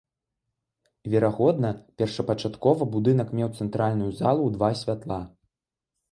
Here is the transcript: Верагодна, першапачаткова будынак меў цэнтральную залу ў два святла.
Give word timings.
Верагодна, 1.15 1.69
першапачаткова 2.01 2.87
будынак 2.95 3.29
меў 3.39 3.49
цэнтральную 3.59 4.09
залу 4.23 4.41
ў 4.47 4.55
два 4.55 4.69
святла. 4.81 5.19